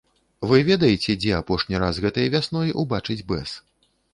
[0.51, 3.49] Вы ведаеце, дзе апошні раз гэтай вясной убачыць бэз?